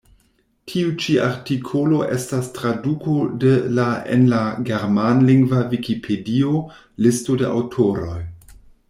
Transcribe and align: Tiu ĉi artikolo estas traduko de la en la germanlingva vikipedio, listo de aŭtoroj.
Tiu 0.69 0.91
ĉi 1.01 1.17
artikolo 1.25 1.99
estas 2.15 2.49
traduko 2.55 3.13
de 3.43 3.51
la 3.81 3.85
en 4.15 4.25
la 4.31 4.39
germanlingva 4.71 5.61
vikipedio, 5.75 6.55
listo 7.07 7.37
de 7.43 7.53
aŭtoroj. 7.53 8.19